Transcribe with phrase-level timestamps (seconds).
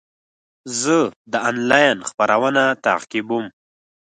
[0.81, 0.95] زه
[1.31, 3.45] د انلاین خپرونه تعقیبوم.